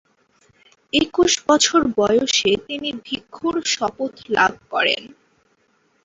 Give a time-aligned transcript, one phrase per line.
[0.93, 5.01] একুশ বছর বয়সে তিনি ভিক্ষুর শপথ লাভ করেন।